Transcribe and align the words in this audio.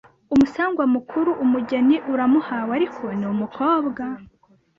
Umusangwa 0.33 0.83
mukuru: 0.95 1.31
Umugeni 1.45 1.95
uramuhawe 2.13 2.71
ariko 2.77 3.03
ni 3.17 3.25
umukowa 3.33 4.01